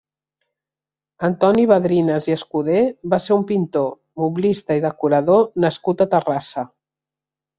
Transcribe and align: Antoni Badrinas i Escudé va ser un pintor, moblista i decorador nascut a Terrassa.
Antoni 1.27 1.65
Badrinas 1.71 2.25
i 2.31 2.35
Escudé 2.37 2.79
va 3.13 3.19
ser 3.27 3.37
un 3.37 3.45
pintor, 3.53 3.93
moblista 4.23 4.79
i 4.81 4.83
decorador 4.89 5.47
nascut 5.67 6.01
a 6.01 6.09
Terrassa. 6.17 6.65